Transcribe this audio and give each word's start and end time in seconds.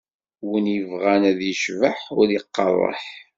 Win 0.47 0.65
ibɣan 0.77 1.23
ad 1.31 1.39
icbeḥ, 1.53 1.97
ur 2.19 2.27
iqqaṛ 2.37 2.73
eḥ! 2.91 3.03